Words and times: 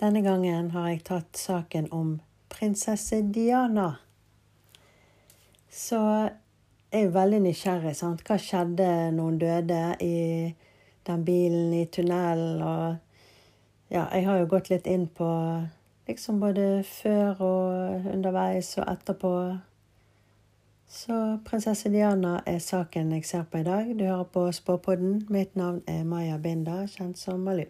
Denne 0.00 0.20
gangen 0.20 0.70
har 0.70 0.90
jeg 0.90 1.04
tatt 1.08 1.38
saken 1.40 1.86
om 1.88 2.08
prinsesse 2.52 3.22
Diana. 3.32 3.94
Så 5.72 6.00
jeg 6.92 7.00
er 7.00 7.06
jo 7.06 7.14
veldig 7.14 7.38
nysgjerrig. 7.46 7.94
sant? 7.96 8.20
Hva 8.28 8.36
skjedde 8.36 8.88
når 9.16 9.24
hun 9.24 9.38
døde 9.38 9.80
i 10.04 10.52
den 11.06 11.24
bilen 11.24 11.72
i 11.72 11.86
tunnelen? 11.86 12.60
Og 12.62 12.96
ja, 13.88 14.04
jeg 14.12 14.26
har 14.26 14.38
jo 14.38 14.50
gått 14.52 14.68
litt 14.68 14.86
inn 14.86 15.08
på 15.08 15.30
liksom 16.08 16.44
både 16.44 16.84
før 16.84 17.40
og 17.40 18.12
underveis 18.12 18.76
og 18.76 18.84
etterpå. 18.92 19.32
Så 20.88 21.38
prinsesse 21.48 21.88
Diana 21.88 22.42
er 22.46 22.60
saken 22.60 23.16
jeg 23.16 23.24
ser 23.24 23.48
på 23.48 23.64
i 23.64 23.64
dag. 23.64 23.88
Du 23.96 24.04
hører 24.04 24.28
på 24.28 24.52
Spåpodden. 24.52 25.24
Mitt 25.28 25.56
navn 25.56 25.80
er 25.88 26.04
Maya 26.04 26.36
Binda, 26.36 26.84
kjent 26.84 27.16
som 27.18 27.40
Malu. 27.40 27.64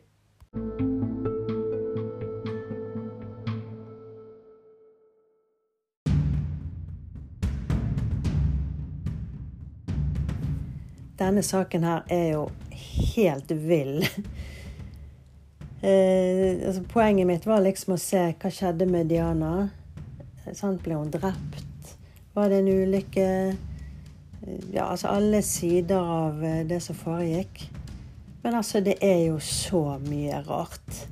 Denne 11.27 11.43
saken 11.43 11.83
her 11.83 12.05
er 12.13 12.29
jo 12.37 12.45
helt 13.17 13.51
vill. 13.51 14.07
Eh, 15.87 16.67
altså, 16.67 16.83
poenget 16.89 17.27
mitt 17.29 17.45
var 17.47 17.61
liksom 17.63 17.93
å 17.95 17.99
se 18.01 18.19
hva 18.41 18.51
skjedde 18.51 18.87
med 18.91 19.11
Diana. 19.13 19.69
Sant? 20.57 20.81
Ble 20.83 20.97
hun 20.97 21.13
drept? 21.13 21.93
Var 22.35 22.51
det 22.51 22.63
en 22.63 22.71
ulykke? 22.73 23.27
Eh, 23.53 24.65
ja, 24.73 24.87
altså 24.89 25.13
alle 25.13 25.43
sider 25.47 26.01
av 26.01 26.43
eh, 26.43 26.65
det 26.67 26.81
som 26.83 26.97
foregikk. 26.97 27.67
Men 28.43 28.57
altså, 28.57 28.81
det 28.81 28.97
er 29.05 29.27
jo 29.29 29.39
så 29.39 29.85
mye 30.09 30.41
rart. 30.49 31.05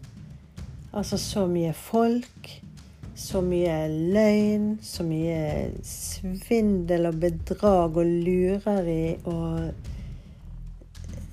Altså 0.97 1.21
så 1.21 1.45
mye 1.47 1.77
folk. 1.77 2.55
Så 3.15 3.45
mye 3.45 3.79
løgn. 4.17 4.78
Så 4.83 5.06
mye 5.06 5.71
svindel 5.87 7.12
og 7.12 7.21
bedrag 7.28 8.01
og 8.01 8.17
lureri 8.27 9.19
og 9.28 9.93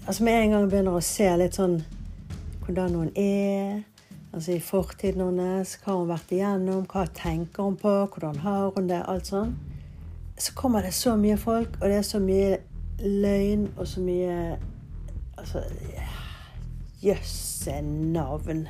Altså 0.07 0.23
Med 0.23 0.43
en 0.43 0.51
gang 0.55 0.69
begynner 0.69 0.97
å 0.97 1.03
se 1.05 1.27
litt 1.37 1.57
sånn 1.59 1.77
hvordan 2.65 2.95
hun 2.97 3.11
er. 3.15 3.83
Altså 4.31 4.55
i 4.55 4.63
fortiden 4.63 5.21
hennes, 5.27 5.75
hva 5.83 5.93
hun 5.93 6.05
har 6.05 6.15
vært 6.15 6.33
igjennom, 6.33 6.85
hva 6.89 7.03
tenker 7.13 7.67
hun 7.67 7.77
på, 7.77 7.91
hvordan 8.13 8.39
har 8.45 8.71
hun 8.77 8.87
det, 8.89 9.01
alt 9.11 9.29
sånn. 9.29 9.53
Så 10.39 10.55
kommer 10.57 10.87
det 10.87 10.93
så 10.97 11.13
mye 11.19 11.37
folk, 11.37 11.75
og 11.81 11.91
det 11.91 11.99
er 11.99 12.07
så 12.07 12.21
mye 12.23 12.57
løgn 13.01 13.67
og 13.77 13.87
så 13.89 14.03
mye 14.05 14.35
Altså 15.41 15.63
Jøsse 17.01 17.79
navn. 17.81 18.67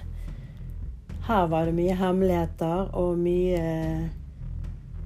Her 1.27 1.47
var 1.51 1.67
det 1.67 1.73
mye 1.75 1.95
hemmeligheter 1.99 2.93
og 2.95 3.17
mye 3.19 3.65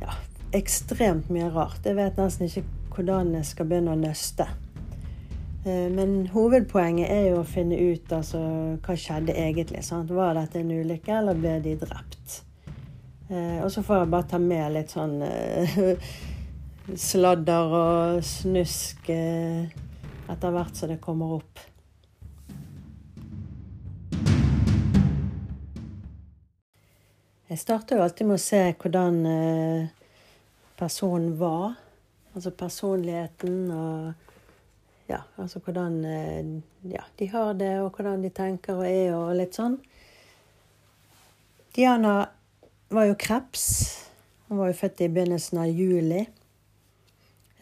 Ja, 0.02 0.18
ekstremt 0.54 1.32
mye 1.34 1.50
rart. 1.54 1.82
Jeg 1.86 1.98
vet 1.98 2.22
nesten 2.22 2.50
ikke 2.50 2.68
hvordan 2.96 3.34
jeg 3.38 3.50
skal 3.50 3.70
begynne 3.70 3.96
å 3.96 4.00
nøste. 4.00 4.46
Eh, 5.66 5.90
men 5.90 6.28
hovedpoenget 6.30 7.10
er 7.10 7.24
jo 7.32 7.40
å 7.42 7.48
finne 7.50 7.78
ut 7.90 8.12
altså, 8.14 8.40
hva 8.86 8.96
skjedde 9.00 9.34
egentlig. 9.34 9.82
Sant? 9.86 10.12
Var 10.14 10.38
dette 10.38 10.62
en 10.62 10.70
ulykke, 10.70 11.14
eller 11.18 11.40
ble 11.40 11.56
de 11.64 11.74
drept? 11.82 12.42
Eh, 13.32 13.64
og 13.64 13.72
så 13.74 13.82
får 13.82 14.04
jeg 14.04 14.12
bare 14.14 14.28
ta 14.30 14.40
med 14.42 14.76
litt 14.76 14.94
sånn 14.94 15.16
eh, 15.26 15.80
sladder 17.08 17.74
og 17.80 18.20
snusk 18.22 19.10
etter 19.10 20.54
hvert 20.54 20.78
som 20.78 20.92
det 20.92 21.00
kommer 21.02 21.40
opp. 21.40 21.64
Jeg 27.50 27.62
starter 27.62 27.98
jo 27.98 28.06
alltid 28.06 28.30
med 28.30 28.38
å 28.38 28.44
se 28.46 28.62
hvordan 28.70 29.18
personen 30.78 31.34
var. 31.40 31.76
Altså 32.36 32.52
personligheten 32.58 33.60
og 33.72 34.35
ja, 35.08 35.22
altså 35.38 35.62
hvordan 35.62 36.00
eh, 36.06 36.48
ja, 36.92 37.04
de 37.20 37.28
har 37.30 37.54
det, 37.60 37.74
og 37.82 37.92
hvordan 37.98 38.24
de 38.24 38.32
tenker 38.34 38.80
og 38.80 38.88
er, 38.88 39.14
og 39.18 39.36
litt 39.38 39.58
sånn. 39.58 39.78
Diana 41.76 42.18
var 42.90 43.10
jo 43.10 43.20
kreps. 43.20 43.68
Hun 44.48 44.62
var 44.62 44.72
jo 44.72 44.80
født 44.80 45.02
i 45.04 45.12
begynnelsen 45.12 45.60
av 45.62 45.70
juli. 45.70 46.24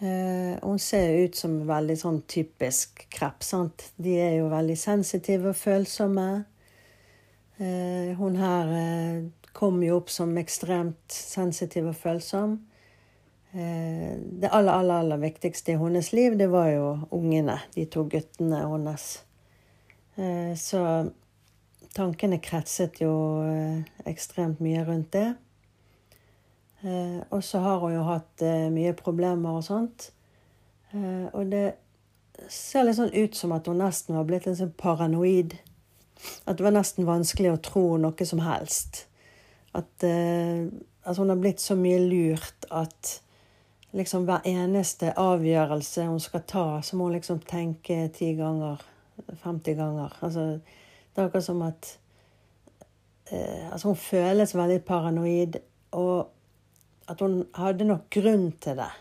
Eh, 0.04 0.60
hun 0.62 0.80
ser 0.80 1.14
ut 1.24 1.36
som 1.36 1.62
veldig 1.68 1.96
sånn 2.00 2.20
typisk 2.28 3.06
kreps. 3.14 3.54
sant? 3.56 3.86
De 3.96 4.18
er 4.20 4.36
jo 4.42 4.50
veldig 4.52 4.76
sensitive 4.78 5.54
og 5.54 5.58
følsomme. 5.58 6.28
Eh, 7.58 8.12
hun 8.20 8.36
her 8.36 8.74
eh, 8.78 9.24
kom 9.56 9.80
jo 9.84 10.02
opp 10.02 10.12
som 10.12 10.36
ekstremt 10.38 11.14
sensitiv 11.14 11.88
og 11.94 11.96
følsom. 11.96 12.58
Eh, 13.54 14.18
det 14.18 14.50
aller, 14.50 14.72
aller, 14.72 14.96
aller 14.96 15.18
viktigste 15.18 15.72
i 15.72 15.78
hennes 15.78 16.14
liv, 16.14 16.38
det 16.38 16.48
var 16.50 16.72
jo 16.74 16.88
ungene. 17.14 17.60
De 17.76 17.86
to 17.86 18.08
guttene 18.10 18.64
hennes. 18.66 19.06
Eh, 20.16 20.56
så 20.58 20.82
tankene 21.94 22.40
kretset 22.42 22.98
jo 23.04 23.14
eh, 23.46 23.84
ekstremt 24.10 24.64
mye 24.64 24.86
rundt 24.88 25.14
det. 25.14 25.30
Og 27.32 27.40
så 27.48 27.62
har 27.64 27.78
hun 27.80 27.94
jo 27.94 28.02
hatt 28.04 28.42
mye 28.76 28.92
problemer 29.00 29.56
og 29.56 29.62
sånt. 29.64 30.10
Og 31.32 31.46
det 31.48 31.78
ser 32.52 32.84
litt 32.84 32.98
sånn 32.98 33.14
ut 33.16 33.38
som 33.40 33.54
at 33.56 33.70
hun 33.72 33.80
nesten 33.80 34.18
var 34.18 34.26
blitt 34.28 34.50
litt 34.50 34.58
sånn 34.60 34.74
paranoid. 34.76 35.56
At 36.44 36.60
det 36.60 36.66
var 36.66 36.76
nesten 36.76 37.08
vanskelig 37.08 37.54
å 37.54 37.62
tro 37.64 37.86
noe 38.04 38.28
som 38.28 38.44
helst. 38.44 39.06
At 39.72 40.04
altså 40.04 41.24
hun 41.24 41.32
har 41.32 41.40
blitt 41.40 41.64
så 41.64 41.80
mye 41.80 42.04
lurt 42.04 42.68
at 42.68 43.14
liksom 43.94 44.26
hver 44.28 44.46
eneste 44.50 45.14
avgjørelse 45.20 46.08
hun 46.10 46.22
skal 46.22 46.46
ta, 46.50 46.66
så 46.82 46.98
må 46.98 47.10
hun 47.10 47.18
liksom 47.18 47.42
tenke 47.48 48.08
ti 48.16 48.34
ganger, 48.38 48.82
50 49.44 49.78
ganger. 49.78 50.18
Altså, 50.22 50.48
det 51.14 51.22
er 51.22 51.28
akkurat 51.28 51.46
som 51.46 51.62
at 51.62 51.98
eh, 53.32 53.72
Altså, 53.72 53.88
hun 53.88 53.96
føles 53.96 54.56
veldig 54.56 54.82
paranoid, 54.86 55.60
og 55.92 56.30
at 57.10 57.22
hun 57.22 57.44
hadde 57.56 57.86
nok 57.86 58.10
grunn 58.10 58.52
til 58.62 58.78
det. 58.78 58.92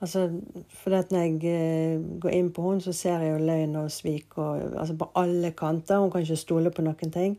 Altså, 0.00 0.30
for 0.68 0.90
det 0.90 1.10
når 1.10 1.20
jeg 1.20 1.54
eh, 1.54 2.00
går 2.20 2.34
inn 2.36 2.50
på 2.52 2.68
henne, 2.68 2.84
så 2.84 2.92
ser 2.92 3.22
jeg 3.24 3.32
jo 3.32 3.46
løgn 3.46 3.76
og 3.80 3.90
svik 3.90 4.38
og, 4.38 4.60
altså 4.76 4.96
på 5.00 5.08
alle 5.16 5.50
kanter. 5.56 5.98
Hun 5.98 6.10
kan 6.10 6.22
ikke 6.26 6.36
stole 6.36 6.70
på 6.70 6.84
noen 6.84 7.12
ting. 7.14 7.38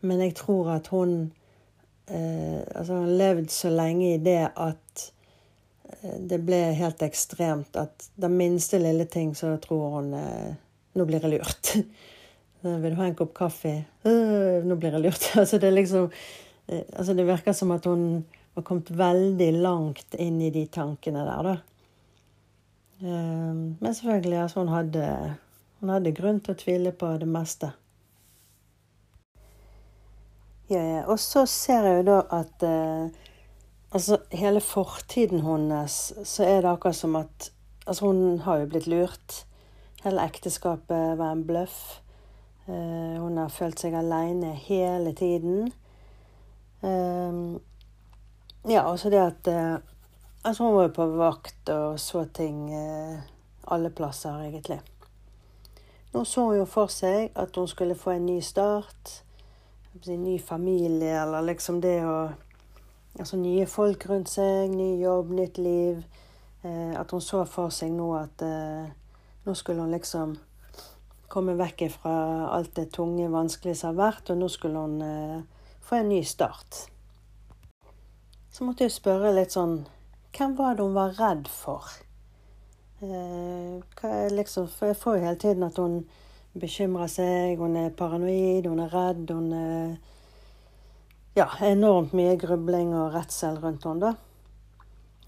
Men 0.00 0.20
jeg 0.22 0.36
tror 0.38 0.70
at 0.76 0.86
hun 0.92 1.32
eh, 2.08 2.62
altså, 2.74 3.00
har 3.02 3.16
levd 3.20 3.50
så 3.50 3.72
lenge 3.74 4.14
i 4.14 4.22
det 4.22 4.38
at 4.54 5.10
det 6.18 6.38
ble 6.42 6.58
helt 6.76 7.02
ekstremt 7.02 7.76
at 7.78 8.08
den 8.18 8.36
minste 8.38 8.78
lille 8.82 9.06
ting 9.10 9.34
så 9.38 9.56
tror 9.62 9.98
hun 9.98 10.14
eh, 10.18 10.54
Nå 10.96 11.04
blir 11.04 11.20
jeg 11.20 11.34
lurt. 11.34 11.74
Vil 12.64 12.94
du 12.94 12.96
ha 12.96 13.04
en 13.04 13.16
kopp 13.18 13.34
kaffe? 13.36 13.82
Øh, 14.08 14.64
nå 14.64 14.78
blir 14.80 14.94
jeg 14.96 15.04
lurt. 15.04 15.26
altså 15.42 15.58
det 15.60 15.74
liksom 15.74 16.06
eh, 16.08 16.86
altså 16.96 17.14
Det 17.14 17.26
virker 17.28 17.52
som 17.52 17.74
at 17.74 17.84
hun 17.84 18.24
har 18.56 18.64
kommet 18.64 18.88
veldig 18.96 19.50
langt 19.60 20.16
inn 20.16 20.40
i 20.40 20.48
de 20.50 20.64
tankene 20.72 21.26
der, 21.26 21.50
da. 21.50 21.56
Men 22.96 23.92
selvfølgelig, 23.92 24.38
altså 24.40 24.62
hun 24.62 24.70
hadde, 24.72 25.08
hun 25.82 25.92
hadde 25.92 26.14
grunn 26.16 26.38
til 26.40 26.54
å 26.54 26.60
tvile 26.62 26.92
på 26.96 27.10
det 27.20 27.28
meste. 27.28 27.68
Ja, 30.72 30.80
ja. 30.80 31.02
Og 31.04 31.20
så 31.20 31.44
ser 31.44 31.84
jeg 31.84 31.98
jo 32.00 32.06
da 32.08 32.16
at 32.38 32.64
Altså, 33.92 34.18
hele 34.32 34.60
fortiden 34.60 35.40
hennes, 35.40 36.14
så 36.24 36.44
er 36.44 36.60
det 36.60 36.70
akkurat 36.70 36.96
som 36.96 37.16
at 37.16 37.52
Altså, 37.86 38.06
hun 38.06 38.38
har 38.38 38.56
jo 38.58 38.66
blitt 38.66 38.86
lurt. 38.86 39.46
Hele 40.02 40.24
ekteskapet 40.26 41.18
var 41.18 41.32
en 41.32 41.44
bløff. 41.46 42.00
Uh, 42.66 43.22
hun 43.22 43.36
har 43.38 43.48
følt 43.48 43.78
seg 43.78 43.94
aleine 43.94 44.50
hele 44.58 45.12
tiden. 45.14 45.68
Uh, 46.82 47.60
ja, 48.66 48.82
også 48.82 49.10
det 49.10 49.22
at 49.22 49.52
uh, 49.54 49.78
Altså, 50.42 50.64
hun 50.64 50.74
var 50.74 50.82
jo 50.88 50.94
på 50.96 51.06
vakt 51.06 51.70
og 51.74 52.00
så 52.00 52.24
ting 52.34 52.68
alle 53.66 53.90
plasser, 53.90 54.42
egentlig. 54.42 54.80
Nå 56.14 56.24
så 56.24 56.44
hun 56.46 56.56
jo 56.56 56.66
for 56.70 56.86
seg 56.86 57.32
at 57.34 57.56
hun 57.56 57.66
skulle 57.68 57.94
få 57.98 58.14
en 58.14 58.26
ny 58.26 58.40
start. 58.40 59.22
En 60.06 60.22
ny 60.22 60.38
familie, 60.42 61.22
eller 61.22 61.42
liksom 61.48 61.80
det 61.82 61.96
å 62.06 62.28
altså 63.18 63.38
nye 63.40 63.66
folk 63.68 64.06
rundt 64.10 64.30
seg, 64.30 64.72
ny 64.72 64.96
jobb, 65.02 65.32
nytt 65.36 65.58
liv. 65.58 66.04
Eh, 66.66 67.00
at 67.00 67.10
hun 67.10 67.22
så 67.22 67.44
for 67.48 67.72
seg 67.74 67.92
nå 67.94 68.10
at 68.18 68.42
eh, 68.44 68.88
nå 69.46 69.54
skulle 69.54 69.84
hun 69.84 69.94
liksom 69.94 70.34
komme 71.30 71.56
vekk 71.58 71.86
fra 71.92 72.14
alt 72.56 72.74
det 72.78 72.88
tunge, 72.94 73.28
vanskelige 73.30 73.78
som 73.78 73.92
har 73.92 74.12
vært, 74.12 74.30
og 74.30 74.40
nå 74.40 74.48
skulle 74.50 74.82
hun 74.82 75.00
eh, 75.04 75.68
få 75.84 76.00
en 76.00 76.10
ny 76.10 76.22
start. 76.26 76.86
Så 78.50 78.64
måtte 78.64 78.86
jeg 78.86 78.96
spørre 78.96 79.34
litt 79.36 79.52
sånn 79.52 79.82
Hvem 80.36 80.52
var 80.56 80.76
det 80.76 80.84
hun 80.84 80.96
var 80.96 81.14
redd 81.16 81.46
for? 81.48 81.86
Liksom, 83.00 84.66
for 84.68 84.90
jeg 84.90 84.98
får 85.00 85.16
jo 85.16 85.22
hele 85.22 85.38
tiden 85.40 85.64
at 85.64 85.78
hun 85.80 85.94
bekymrer 86.60 87.08
seg, 87.08 87.56
hun 87.60 87.76
er 87.80 87.94
paranoid, 87.96 88.68
hun 88.68 88.82
er 88.84 88.92
redd, 88.92 89.32
hun 89.32 89.48
er 89.56 89.94
ja, 91.36 91.48
enormt 91.62 92.14
mye 92.16 92.36
grubling 92.40 92.94
og 92.96 93.14
redsel 93.14 93.58
rundt 93.62 93.84
henne, 93.88 94.12
da. 94.12 94.14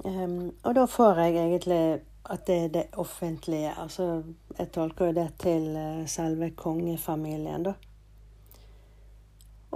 Um, 0.06 0.52
og 0.62 0.76
da 0.78 0.84
får 0.86 1.24
jeg 1.24 1.36
egentlig 1.36 1.80
at 2.28 2.46
det 2.46 2.56
er 2.64 2.68
det 2.72 2.84
offentlige. 3.00 3.72
Altså, 3.82 4.22
jeg 4.58 4.70
tolker 4.72 5.10
jo 5.10 5.16
det 5.18 5.28
til 5.42 5.68
uh, 5.74 6.06
selve 6.08 6.50
kongefamilien, 6.56 7.68
da. 7.68 7.74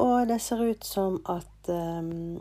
Og 0.03 0.29
det 0.29 0.41
ser 0.41 0.63
ut 0.65 0.85
som 0.89 1.21
at 1.29 1.69
um, 1.69 2.41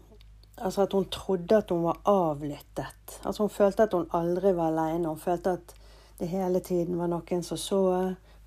Altså 0.61 0.81
at 0.81 0.93
hun 0.93 1.05
trodde 1.09 1.57
at 1.57 1.69
hun 1.69 1.83
var 1.83 2.01
avlyttet. 2.05 3.21
Altså 3.25 3.43
Hun 3.43 3.49
følte 3.49 3.83
at 3.83 3.93
hun 3.93 4.05
aldri 4.13 4.55
var 4.55 4.67
alene. 4.67 5.07
Hun 5.07 5.17
følte 5.17 5.49
at 5.49 5.73
det 6.19 6.27
hele 6.27 6.59
tiden 6.59 6.99
var 6.99 7.07
noen 7.07 7.43
som 7.43 7.57
så 7.57 7.79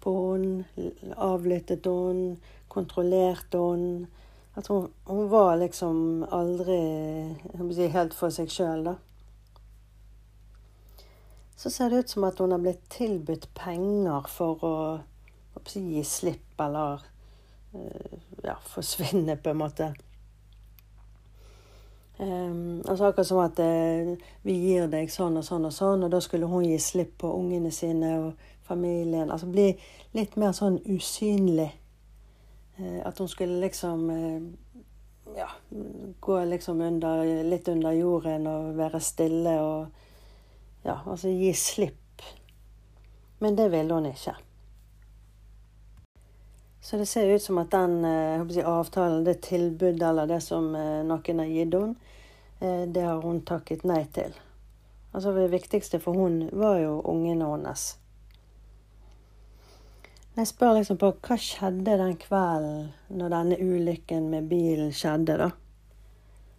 på 0.00 0.12
henne, 0.32 0.64
avlyttet 1.16 1.86
henne, 1.86 2.36
kontrollerte 2.68 3.58
henne. 3.58 4.06
At 4.54 4.66
hun, 4.70 4.92
hun, 5.04 5.30
var 5.30 5.56
liksom 5.56 6.26
aldri 6.30 6.78
si, 7.74 7.88
helt 7.90 8.14
for 8.14 8.30
seg 8.34 8.52
sjøl, 8.54 8.84
da. 8.86 8.94
Så 11.58 11.70
ser 11.70 11.90
det 11.90 12.04
ut 12.04 12.14
som 12.14 12.26
at 12.28 12.38
hun 12.38 12.54
har 12.54 12.62
blitt 12.62 12.82
tilbudt 12.92 13.48
penger 13.58 14.30
for 14.30 14.62
å, 14.66 14.74
å 15.54 15.62
si, 15.66 15.82
gi 15.96 16.02
slipp 16.06 16.60
eller 16.62 17.02
uh, 17.74 18.16
ja, 18.44 18.56
forsvinne, 18.74 19.38
på 19.42 19.54
en 19.54 19.62
måte. 19.62 19.92
Um, 22.18 22.82
altså 22.86 23.08
akkurat 23.08 23.26
som 23.26 23.40
at 23.42 23.58
uh, 23.58 24.14
vi 24.46 24.54
gir 24.68 24.86
deg 24.90 25.10
sånn 25.10 25.40
og 25.40 25.46
sånn 25.46 25.66
og 25.66 25.74
sånn, 25.74 26.06
og 26.06 26.12
da 26.14 26.20
skulle 26.22 26.46
hun 26.46 26.66
gi 26.68 26.78
slipp 26.78 27.16
på 27.24 27.32
ungene 27.34 27.72
sine 27.74 28.12
og 28.20 28.50
familien. 28.68 29.32
Altså 29.34 29.50
bli 29.50 29.72
litt 30.14 30.36
mer 30.38 30.54
sånn 30.54 30.78
usynlig. 30.86 31.72
Uh, 32.78 33.00
at 33.06 33.18
hun 33.18 33.28
skulle 33.28 33.60
liksom 33.60 34.10
uh, 34.10 34.42
ja, 35.36 35.50
gå 36.20 36.44
liksom 36.44 36.80
under, 36.80 37.44
litt 37.44 37.68
under 37.68 37.92
jorden 37.92 38.46
og 38.46 38.72
være 38.76 39.00
stille 39.00 39.58
og 39.62 39.86
ja, 40.84 40.98
altså 41.06 41.28
gi 41.28 41.52
slipp. 41.54 42.22
Men 43.38 43.56
det 43.56 43.70
ville 43.72 43.94
hun 43.94 44.06
ikke. 44.06 44.36
Så 46.84 46.96
det 46.96 47.06
ser 47.06 47.30
ut 47.32 47.42
som 47.42 47.58
at 47.58 47.70
den 47.72 48.04
eh, 48.04 48.42
si, 48.52 48.62
avtalen, 48.62 49.24
det 49.24 49.40
tilbudet 49.46 50.02
eller 50.02 50.28
det 50.28 50.42
som 50.44 50.74
eh, 50.76 51.00
noen 51.06 51.40
har 51.40 51.48
gitt 51.48 51.76
henne, 51.78 51.94
eh, 52.60 52.82
det 52.92 53.06
har 53.06 53.22
hun 53.24 53.40
takket 53.40 53.86
nei 53.88 54.02
til. 54.12 54.36
Altså 55.14 55.32
Det 55.32 55.48
viktigste 55.48 56.00
for 56.02 56.12
hun 56.12 56.50
var 56.52 56.76
jo 56.82 56.98
ungene 57.00 57.48
hennes. 57.48 57.94
Jeg 60.34 60.50
spør 60.50 60.72
liksom 60.78 60.98
på 60.98 61.12
hva 61.22 61.36
skjedde 61.38 61.98
den 62.00 62.16
kvelden 62.18 62.88
når 63.14 63.34
denne 63.36 63.58
ulykken 63.62 64.26
med 64.32 64.48
bilen 64.50 64.90
skjedde, 64.94 65.36
da. 65.38 65.52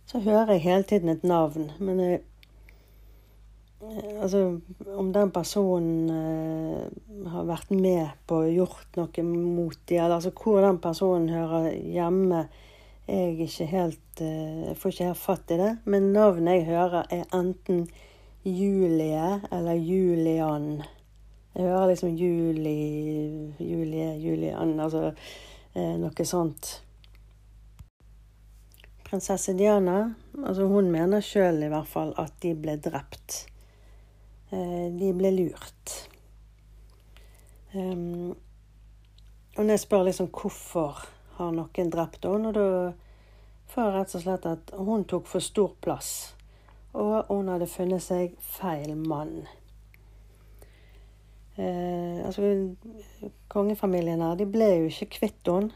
Så 0.07 0.21
hører 0.23 0.53
jeg 0.53 0.63
hele 0.63 0.87
tiden 0.87 1.11
et 1.11 1.27
navn, 1.27 1.71
men 1.79 1.99
jeg 1.99 2.23
Altså, 4.21 4.59
om 4.97 5.11
den 5.13 5.31
personen 5.31 6.09
eh, 6.09 7.27
har 7.29 7.43
vært 7.45 7.69
med 7.69 8.15
på 8.25 8.39
å 8.41 8.49
gjort 8.49 8.97
noe 8.97 9.25
mot 9.27 9.75
dem, 9.85 9.99
eller 9.99 10.15
altså 10.15 10.31
hvor 10.33 10.63
den 10.63 10.79
personen 10.81 11.29
hører 11.29 11.67
hjemme, 11.75 12.47
jeg 13.05 13.35
ikke 13.45 13.67
helt 13.69 14.21
eh, 14.25 14.63
Jeg 14.71 14.77
får 14.81 14.95
ikke 14.95 15.09
helt 15.11 15.21
fatt 15.21 15.53
i 15.53 15.59
det. 15.59 15.71
Men 15.85 16.09
navnet 16.15 16.61
jeg 16.61 16.67
hører, 16.71 17.05
er 17.13 17.29
enten 17.35 17.85
Julie 18.41 19.41
eller 19.51 19.77
Julian. 19.77 20.81
Jeg 21.55 21.63
hører 21.63 21.87
liksom 21.87 22.15
Juli, 22.19 23.53
Julie, 23.59 24.09
Julian, 24.19 24.73
altså 24.79 25.05
eh, 25.07 25.95
noe 26.01 26.25
sånt. 26.27 26.71
Prinsesse 29.05 29.53
Diana, 29.55 30.01
altså 30.41 30.67
hun 30.67 30.91
mener 30.91 31.23
sjøl 31.23 31.63
i 31.63 31.71
hvert 31.71 31.87
fall 31.87 32.11
at 32.19 32.35
de 32.43 32.51
ble 32.59 32.75
drept. 32.83 33.45
Eh, 34.51 34.91
de 34.99 35.13
ble 35.15 35.31
lurt. 35.37 35.95
Um, 37.75 38.35
og 39.55 39.63
når 39.63 39.77
jeg 39.77 39.83
spør 39.85 40.07
liksom 40.09 40.31
hvorfor 40.35 41.05
har 41.37 41.51
noen 41.55 41.91
drept 41.91 42.27
henne, 42.27 42.51
og 42.51 42.55
da 42.55 42.67
får 43.71 43.85
jeg 43.85 43.95
rett 43.95 44.15
og 44.15 44.25
slett 44.27 44.47
at 44.51 44.73
hun 44.75 45.07
tok 45.07 45.31
for 45.31 45.43
stor 45.43 45.75
plass. 45.83 46.09
Og 46.95 47.31
hun 47.31 47.51
hadde 47.51 47.71
funnet 47.71 48.03
seg 48.03 48.35
feil 48.43 48.95
mann. 48.99 49.45
Eh, 51.57 52.25
altså, 52.25 52.75
Kongefamilien 53.47 54.21
her, 54.21 54.35
de 54.35 54.47
ble 54.49 54.67
jo 54.73 54.89
ikke 54.91 55.11
kvitt 55.19 55.51
henne. 55.51 55.71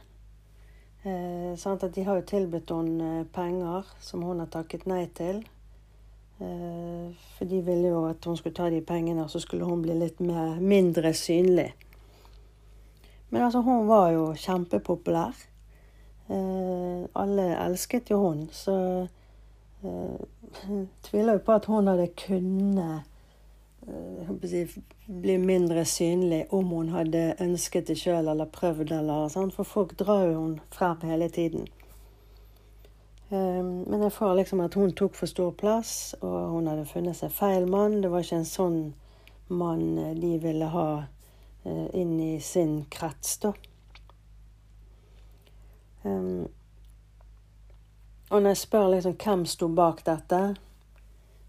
Eh, 1.08 1.54
sant? 1.58 1.84
At 1.84 1.96
de 1.96 2.04
har 2.04 2.20
jo 2.20 2.28
tilbudt 2.28 2.74
henne 2.76 3.12
eh, 3.22 3.28
penger 3.32 3.88
som 4.04 4.26
hun 4.28 4.44
har 4.44 4.50
takket 4.52 4.84
nei 4.92 5.06
til. 5.16 5.40
Eh, 6.40 7.12
for 7.38 7.48
de 7.48 7.62
ville 7.64 7.94
jo 7.94 8.04
at 8.10 8.26
hun 8.28 8.38
skulle 8.38 8.56
ta 8.56 8.68
de 8.72 8.82
pengene, 8.84 9.28
så 9.32 9.40
skulle 9.40 9.68
hun 9.68 9.86
bli 9.86 9.96
litt 9.96 10.20
mer, 10.20 10.60
mindre 10.60 11.14
synlig. 11.16 11.72
Men 13.30 13.46
altså, 13.46 13.62
hun 13.64 13.88
var 13.88 14.12
jo 14.12 14.34
kjempepopulær. 14.36 15.46
Eh, 16.30 17.06
alle 17.16 17.48
elsket 17.56 18.12
jo 18.12 18.20
hun, 18.26 18.44
så 18.52 18.76
eh, 19.84 20.20
tviler 21.08 21.40
jo 21.40 21.46
på 21.46 21.56
at 21.56 21.72
hun 21.72 21.88
hadde 21.88 22.12
kunnet 22.20 23.08
bli 25.08 25.38
mindre 25.38 25.86
synlig 25.86 26.46
om 26.54 26.70
hun 26.74 26.90
hadde 26.94 27.36
ønsket 27.42 27.88
det 27.88 27.98
sjøl 27.98 28.28
eller 28.28 28.46
prøvd. 28.46 28.92
eller 28.92 29.30
sånn, 29.30 29.52
For 29.52 29.64
folk 29.64 29.98
drar 29.98 30.26
jo 30.28 30.40
hun 30.40 30.60
frem 30.72 31.02
hele 31.04 31.30
tiden. 31.30 31.68
Ehm, 33.30 33.84
men 33.88 34.02
jeg 34.02 34.12
får 34.12 34.36
liksom 34.36 34.60
at 34.60 34.74
hun 34.74 34.94
tok 34.94 35.16
for 35.16 35.30
stor 35.30 35.52
plass, 35.52 36.16
og 36.22 36.50
hun 36.50 36.68
hadde 36.68 36.86
funnet 36.86 37.18
seg 37.18 37.32
feil 37.32 37.68
mann. 37.70 38.02
Det 38.02 38.12
var 38.12 38.26
ikke 38.26 38.42
en 38.42 38.46
sånn 38.46 38.80
mann 39.50 39.98
eh, 39.98 40.16
de 40.18 40.38
ville 40.42 40.70
ha 40.74 40.88
eh, 41.66 41.88
inn 41.94 42.20
i 42.20 42.40
sin 42.42 42.86
krets, 42.90 43.38
da. 43.38 43.54
Um, 46.04 46.48
og 48.30 48.42
når 48.42 48.54
jeg 48.54 48.58
spør 48.62 48.86
liksom 48.94 49.18
hvem 49.20 49.42
sto 49.50 49.68
bak 49.68 50.06
dette 50.08 50.38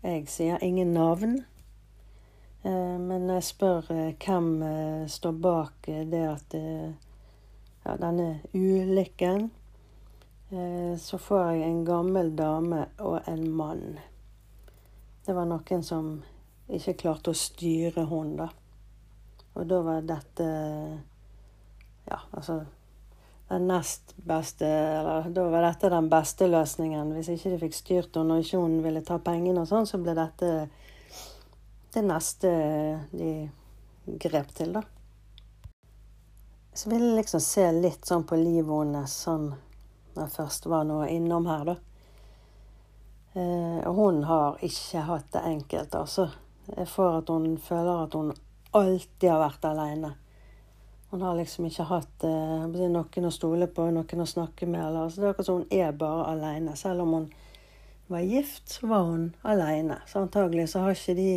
Jeg 0.03 0.25
sier 0.33 0.59
ingen 0.65 0.91
navn. 0.97 1.45
Men 3.11 3.29
jeg 3.35 3.47
spør 3.51 3.91
uh, 3.91 4.09
hvem 4.23 4.51
uh, 4.63 5.07
står 5.11 5.39
bak 5.43 5.91
det 6.11 6.27
at 6.31 6.55
ja, 6.55 7.97
denne 7.99 8.37
ulykken 8.55 9.51
Eh, 10.51 10.99
så 10.99 11.19
får 11.19 11.53
jeg 11.53 11.63
en 11.63 11.85
gammel 11.85 12.33
dame 12.37 12.87
og 12.99 13.21
en 13.31 13.45
mann. 13.55 14.01
Det 15.27 15.35
var 15.35 15.47
noen 15.47 15.85
som 15.87 16.17
ikke 16.71 16.97
klarte 17.05 17.31
å 17.31 17.39
styre 17.39 18.03
henne, 18.11 18.47
da. 18.47 18.49
Og 19.55 19.67
da 19.71 19.81
var 19.83 20.05
dette 20.07 20.47
Ja, 22.07 22.19
altså 22.31 22.61
den 23.51 23.65
nest 23.67 24.13
beste 24.15 24.67
Eller 24.67 25.27
da 25.35 25.49
var 25.51 25.65
dette 25.67 25.91
den 25.91 26.09
beste 26.11 26.47
løsningen. 26.47 27.11
Hvis 27.15 27.33
ikke 27.35 27.51
de 27.51 27.59
fikk 27.65 27.75
styrt 27.75 28.19
henne 28.19 28.39
og 28.39 28.45
ikke 28.45 28.63
hun 28.63 28.79
ville 28.83 29.03
ta 29.07 29.19
pengene 29.23 29.63
og 29.63 29.71
sånn, 29.71 29.87
så 29.87 29.99
ble 30.03 30.15
dette 30.19 30.51
det 31.95 32.03
neste 32.07 32.51
de 33.11 33.33
grep 34.05 34.55
til, 34.55 34.73
da. 34.79 34.83
Så 36.75 36.91
vil 36.91 37.03
jeg 37.03 37.19
liksom 37.19 37.43
se 37.43 37.67
litt 37.75 38.07
sånn 38.07 38.25
på 38.29 38.39
livet 38.39 38.71
hennes 38.71 39.15
sånn 39.27 39.51
når 40.15 40.23
jeg 40.25 40.35
først 40.35 40.67
var 40.71 40.87
nå 40.87 41.03
innom 41.11 41.47
her, 41.51 41.65
da. 41.73 41.77
Eh, 43.33 43.91
hun 43.95 44.25
har 44.27 44.59
ikke 44.67 45.05
hatt 45.07 45.29
det 45.35 45.43
enkelt, 45.53 45.95
altså. 45.95 46.31
Får 46.87 47.21
at 47.21 47.31
hun 47.31 47.55
føler 47.63 48.05
at 48.05 48.15
hun 48.15 48.33
alltid 48.77 49.29
har 49.31 49.43
vært 49.43 49.69
aleine. 49.71 50.15
Hun 51.11 51.23
har 51.27 51.39
liksom 51.39 51.67
ikke 51.67 51.89
hatt 51.91 52.25
eh, 52.27 52.67
noen 52.71 53.27
å 53.27 53.35
stole 53.35 53.67
på, 53.71 53.89
noen 53.91 54.25
å 54.25 54.29
snakke 54.29 54.67
med. 54.67 54.83
Eller, 54.83 55.07
altså, 55.07 55.21
det 55.21 55.29
er 55.29 55.33
akkurat 55.35 55.49
som 55.49 55.63
hun 55.63 55.73
er 55.75 55.97
bare 55.99 56.27
aleine. 56.35 56.77
Selv 56.79 57.07
om 57.07 57.17
hun 57.17 57.31
var 58.11 58.27
gift, 58.27 58.69
så 58.71 58.91
var 58.91 59.09
hun 59.09 59.25
aleine. 59.43 59.99
Så 60.07 60.23
antagelig 60.23 60.69
så 60.71 60.85
har 60.85 60.95
ikke 60.95 61.19
de 61.19 61.33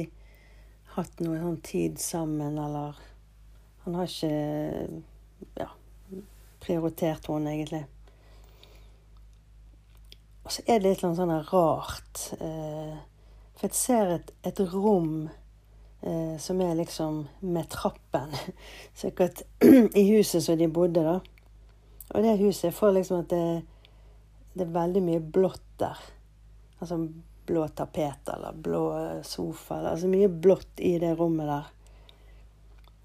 hatt 0.93 1.23
noe 1.23 1.39
sånn 1.41 1.59
tid 1.65 1.99
sammen, 2.01 2.57
eller 2.59 2.99
Han 3.83 3.97
har 3.99 4.07
ikke 4.07 5.59
ja, 5.59 5.67
prioritert 6.63 7.27
henne, 7.27 7.51
egentlig. 7.51 7.81
Og 10.43 10.53
så 10.55 10.63
er 10.67 10.79
det 10.79 10.93
litt 10.93 11.03
sånn, 11.03 11.33
rart. 11.49 12.21
Eh, 12.37 12.93
for 13.57 13.67
jeg 13.67 13.75
ser 13.75 14.13
et, 14.17 14.31
et 14.47 14.61
rom 14.71 15.25
eh, 15.27 16.37
som 16.39 16.61
er 16.63 16.77
liksom 16.79 17.25
med 17.43 17.67
trappen. 17.73 18.31
Sikkert 19.03 19.43
i 19.99 20.05
huset 20.13 20.43
som 20.45 20.59
de 20.59 20.71
bodde, 20.71 21.03
da. 21.03 21.19
Og 22.13 22.23
det 22.23 22.37
huset 22.39 22.69
jeg 22.69 22.77
får 22.77 22.97
liksom 22.99 23.23
at 23.23 23.31
det, 23.31 23.45
det 24.53 24.67
er 24.67 24.75
veldig 24.75 25.03
mye 25.03 25.23
blått 25.35 25.63
der. 25.81 25.99
Altså 26.79 26.99
blå 27.45 27.67
tapet 27.67 28.29
eller 28.29 28.53
blå 28.53 28.83
sofa. 29.23 29.79
Eller, 29.79 29.91
altså 29.95 30.09
mye 30.11 30.29
blått 30.29 30.79
i 30.79 30.95
det 31.01 31.13
rommet 31.19 31.49
der. 31.49 31.71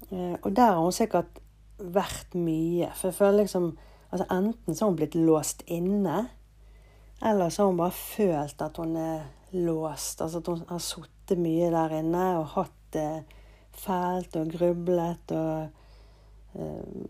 Eh, 0.09 0.35
og 0.41 0.51
der 0.51 0.73
har 0.73 0.81
hun 0.83 0.95
sikkert 0.95 1.39
vært 1.79 2.35
mye. 2.35 2.91
For 2.95 3.09
jeg 3.09 3.19
føler 3.19 3.41
liksom 3.43 3.71
altså 4.09 4.25
Enten 4.33 4.75
så 4.75 4.85
har 4.85 4.91
hun 4.91 4.99
blitt 4.99 5.17
låst 5.17 5.61
inne. 5.67 6.23
Eller 7.21 7.49
så 7.49 7.63
har 7.63 7.73
hun 7.73 7.81
bare 7.81 7.95
følt 7.95 8.61
at 8.61 8.77
hun 8.81 8.95
er 8.97 9.27
låst. 9.51 10.21
Altså 10.21 10.41
at 10.41 10.47
hun 10.47 10.63
har 10.69 10.81
sittet 10.83 11.41
mye 11.41 11.69
der 11.73 11.99
inne 11.99 12.25
og 12.39 12.55
hatt 12.55 12.79
det 12.93 13.11
fælt 13.79 14.35
og 14.39 14.49
grublet. 14.55 15.31
og 15.31 15.67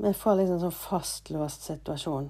Jeg 0.04 0.16
får 0.16 0.42
liksom 0.42 0.60
sånn 0.66 0.76
fastlåst 0.76 1.70
situasjon. 1.70 2.30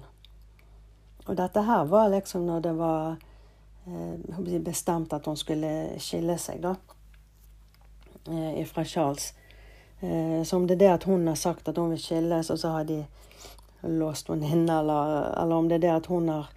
Og 1.26 1.36
dette 1.36 1.62
her 1.66 1.84
var 1.90 2.08
liksom 2.12 2.46
når 2.46 2.62
det 2.64 2.76
var 2.78 3.18
bestemt 4.64 5.12
at 5.12 5.26
hun 5.26 5.36
skulle 5.36 5.98
skille 5.98 6.36
seg, 6.38 6.60
da. 6.62 6.74
ifra 8.28 8.66
fra 8.74 8.84
Charles. 8.84 9.32
Uh, 10.02 10.42
så 10.44 10.56
om 10.56 10.66
det 10.66 10.74
er 10.74 10.78
det 10.84 10.92
at 10.92 11.04
hun 11.04 11.26
har 11.28 11.36
sagt 11.36 11.68
at 11.68 11.76
hun 11.76 11.90
vil 11.90 12.00
skilles, 12.00 12.50
og 12.50 12.58
så 12.58 12.68
har 12.68 12.84
de 12.84 13.02
låst 13.82 14.28
henne 14.28 14.48
inne, 14.48 14.78
eller, 14.80 15.32
eller 15.42 15.56
om 15.56 15.68
det 15.68 15.80
er 15.80 15.84
det 15.86 15.92
at 15.96 16.06
hun 16.06 16.28
har 16.28 16.48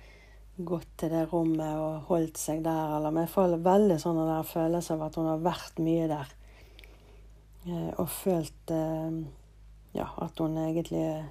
gått 0.55 0.89
til 0.97 1.09
det 1.09 1.25
rommet 1.31 1.77
og 1.81 2.09
holdt 2.11 2.37
seg 2.37 2.63
der, 2.65 2.97
eller 2.97 3.11
Men 3.11 3.25
jeg 3.25 3.33
får 3.33 3.55
veldig 3.65 3.99
sånn 4.01 4.19
der 4.21 4.47
følelse 4.47 4.93
av 4.93 5.07
at 5.07 5.15
hun 5.17 5.29
har 5.31 5.45
vært 5.45 5.79
mye 5.81 6.09
der. 6.11 6.33
Eh, 7.65 7.89
og 7.97 8.09
følt 8.11 8.73
eh, 8.75 9.23
ja, 9.97 10.07
at 10.21 10.39
hun 10.39 10.57
egentlig 10.61 11.01
er 11.07 11.25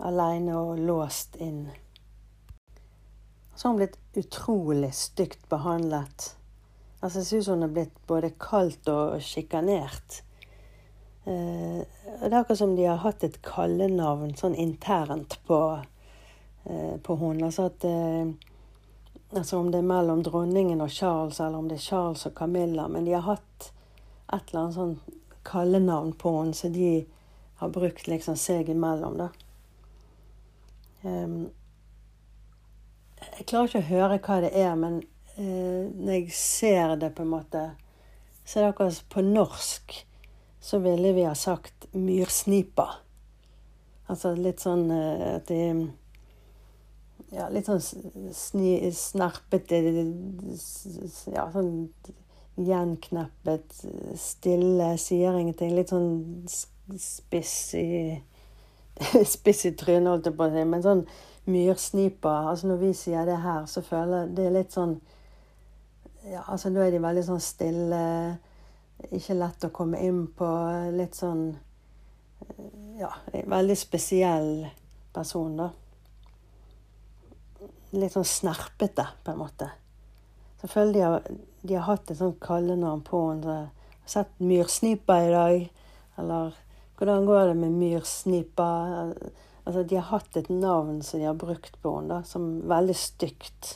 aleine 0.00 0.56
og 0.58 0.80
låst 0.80 1.36
inn. 1.36 1.68
Så 3.60 3.68
har 3.68 3.74
hun 3.74 3.82
blitt 3.82 3.98
utrolig 4.16 4.94
stygt 4.96 5.42
behandlet. 5.52 6.30
Altså, 7.02 7.20
jeg 7.20 7.28
syns 7.28 7.52
hun 7.52 7.66
er 7.66 7.74
blitt 7.76 8.00
både 8.08 8.32
kaldt 8.40 8.88
og 8.88 9.20
sjikanert. 9.20 10.22
Eh, 11.28 11.84
det 11.84 12.32
er 12.32 12.40
akkurat 12.40 12.62
som 12.62 12.72
de 12.78 12.88
har 12.88 13.02
hatt 13.04 13.24
et 13.26 13.42
kallenavn 13.44 14.32
sånn 14.40 14.56
internt 14.56 15.36
på 15.44 15.60
Eh, 16.64 16.96
på 16.96 17.16
henne. 17.16 17.46
Altså 17.46 17.62
at 17.62 17.84
eh, 17.84 18.28
altså 19.30 19.58
om 19.58 19.70
det 19.72 19.80
er 19.80 19.88
mellom 19.88 20.22
dronningen 20.22 20.80
og 20.80 20.90
Charles, 20.90 21.40
eller 21.40 21.58
om 21.58 21.68
det 21.68 21.78
er 21.78 21.86
Charles 21.86 22.26
og 22.26 22.34
Camilla. 22.34 22.88
Men 22.88 23.04
de 23.04 23.16
har 23.16 23.24
hatt 23.26 23.70
et 24.32 24.50
eller 24.50 24.60
annet 24.60 24.76
sånn 24.76 24.98
kallenavn 25.46 26.12
på 26.20 26.34
henne, 26.36 26.54
så 26.54 26.68
de 26.68 27.06
har 27.60 27.72
brukt 27.72 28.08
liksom 28.08 28.36
seg 28.38 28.68
imellom, 28.70 29.16
da. 29.20 29.30
Um, 31.00 31.48
jeg 33.20 33.46
klarer 33.46 33.68
ikke 33.68 33.82
å 33.82 33.90
høre 33.90 34.20
hva 34.24 34.38
det 34.44 34.52
er, 34.56 34.74
men 34.78 35.00
eh, 35.36 35.88
når 35.90 36.14
jeg 36.16 36.36
ser 36.36 36.94
det, 37.00 37.12
på 37.16 37.24
en 37.24 37.34
måte, 37.34 37.64
så 38.44 38.58
er 38.58 38.64
det 38.64 38.70
akkurat 38.72 39.02
på 39.12 39.24
norsk 39.24 40.00
så 40.60 40.78
ville 40.78 41.12
vi 41.12 41.24
ha 41.24 41.34
sagt 41.34 41.86
myrsnipa. 41.92 42.88
Altså 44.10 44.34
litt 44.36 44.60
sånn 44.60 44.90
uh, 44.92 45.36
at 45.38 45.48
de 45.48 45.60
ja, 47.30 47.46
litt 47.52 47.68
sånn 47.70 47.80
sni, 48.34 48.74
snerpete 48.96 49.78
Ja, 51.30 51.46
sånn 51.54 51.70
gjenkneppet, 52.60 53.76
stille, 54.18 54.90
sier 55.00 55.38
ingenting. 55.38 55.76
Litt 55.76 55.94
sånn 55.94 56.10
spiss 56.50 57.54
i 57.78 57.86
Spiss 59.34 59.62
i 59.64 59.72
trynet, 59.78 60.10
holdt 60.10 60.26
jeg 60.28 60.36
på 60.36 60.44
å 60.44 60.52
si. 60.52 60.64
Men 60.68 60.82
sånn 60.84 61.04
myrsniper 61.48 62.50
Altså 62.50 62.68
når 62.70 62.82
vi 62.82 62.92
sier 62.94 63.26
det 63.28 63.38
her, 63.40 63.64
så 63.66 63.82
føler 63.82 64.24
jeg 64.24 64.36
det 64.36 64.46
er 64.46 64.56
litt 64.58 64.76
sånn 64.76 64.94
Ja, 66.28 66.44
altså 66.46 66.70
da 66.74 66.84
er 66.84 66.92
de 66.92 67.00
veldig 67.00 67.22
sånn 67.24 67.40
stille. 67.40 68.00
Ikke 69.16 69.38
lett 69.38 69.64
å 69.64 69.70
komme 69.72 70.02
inn 70.04 70.26
på. 70.36 70.48
Litt 70.92 71.16
sånn 71.16 71.46
Ja, 73.00 73.14
en 73.32 73.48
veldig 73.48 73.78
spesiell 73.80 74.66
person, 75.14 75.56
da 75.56 75.70
litt 77.96 78.14
sånn 78.14 78.26
snerpete, 78.26 79.06
på 79.24 79.32
en 79.32 79.40
måte. 79.40 79.70
De 80.60 81.00
har, 81.00 81.22
de 81.62 81.76
har 81.76 81.86
hatt 81.88 82.10
et 82.10 82.18
sånt 82.20 82.40
kallenavn 82.42 83.02
på 83.06 83.22
henne. 83.30 83.58
Sett 84.08 84.32
myrsnipa 84.42 85.16
i 85.24 85.30
dag. 85.32 85.62
Eller 86.20 86.58
hvordan 86.98 87.26
går 87.28 87.50
det 87.50 87.56
med 87.62 87.78
myrsnipa? 87.80 88.70
Altså, 89.70 89.82
de 89.86 89.94
har 89.94 90.08
hatt 90.10 90.34
et 90.34 90.48
navn 90.50 90.96
som 91.06 91.20
de 91.20 91.26
har 91.28 91.36
brukt 91.38 91.76
på 91.78 91.90
henne, 91.94 92.16
da, 92.16 92.24
som 92.26 92.46
veldig 92.66 92.94
stygt. 92.98 93.68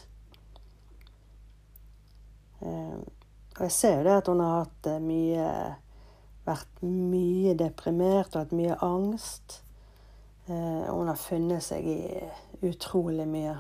Eh, 2.59 2.97
og 3.55 3.61
jeg 3.63 3.75
ser 3.77 4.01
jo 4.01 4.07
det 4.09 4.17
at 4.19 4.31
hun 4.33 4.41
har 4.43 4.65
hatt 4.65 4.89
eh, 4.91 4.99
mye 4.99 5.45
Vært 6.45 6.83
mye 6.83 7.55
deprimert 7.57 8.35
og 8.35 8.43
hatt 8.43 8.51
mye 8.59 8.75
angst. 8.83 9.55
Eh, 10.49 10.83
og 10.91 10.99
hun 10.99 11.13
har 11.13 11.21
funnet 11.23 11.63
seg 11.65 11.87
i 11.87 12.67
utrolig 12.67 13.29
mye. 13.31 13.55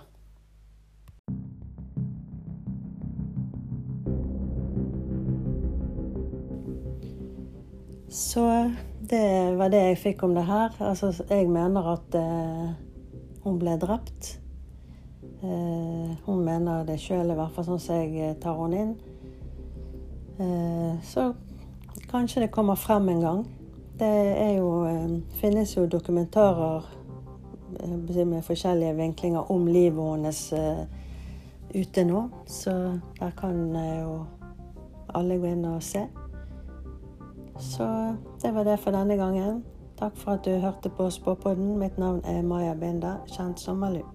Så 8.11 8.49
det 9.11 9.57
var 9.59 9.69
det 9.69 9.83
jeg 9.83 9.99
fikk 9.99 10.23
om 10.23 10.35
det 10.35 10.45
her. 10.49 10.75
Altså, 10.81 11.13
jeg 11.31 11.49
mener 11.51 11.93
at 11.93 12.15
eh, 12.19 12.71
hun 13.45 13.59
ble 13.59 13.77
drept. 13.81 14.39
Eh, 15.43 16.15
hun 16.27 16.45
mener 16.45 16.85
det 16.89 17.01
sjøl, 17.01 17.31
i 17.31 17.37
hvert 17.37 17.53
fall 17.53 17.67
sånn 17.69 17.83
som 17.83 18.01
jeg 18.01 18.15
eh, 18.31 18.39
tar 18.41 18.57
henne 18.63 18.81
inn. 18.81 18.95
Eh, 20.39 21.03
så 21.05 21.33
kanskje 22.11 22.41
det 22.47 22.53
kommer 22.55 22.75
frem 22.75 23.09
en 23.09 23.21
gang. 23.21 23.45
Det 23.99 24.11
jo, 24.57 24.85
eh, 24.89 25.21
finnes 25.41 25.77
jo 25.77 25.87
dokumentarer 25.87 26.83
eh, 27.81 28.25
med 28.27 28.43
forskjellige 28.45 28.97
vinklinger 28.97 29.53
om 29.53 29.69
livet 29.69 30.11
hennes 30.17 30.43
ute 31.75 32.05
nå. 32.05 32.29
Så 32.47 32.99
der 33.21 33.37
kan 33.37 33.77
jo 33.77 34.25
alle 35.15 35.39
gå 35.39 35.53
inn 35.53 35.65
og 35.71 35.83
se. 35.83 36.07
Så 37.59 38.17
det 38.43 38.55
var 38.55 38.65
det 38.65 38.79
for 38.81 38.91
denne 38.91 39.17
gangen. 39.17 39.65
Takk 39.99 40.17
for 40.19 40.39
at 40.39 40.45
du 40.45 40.51
hørte 40.59 40.91
på 40.91 41.11
Spåpodden. 41.11 41.79
Mitt 41.79 41.99
navn 41.99 42.21
er 42.25 42.43
Maja 42.43 42.75
Binda, 42.75 43.17
kjent 43.31 43.61
som 43.61 43.79
Malu. 43.79 44.14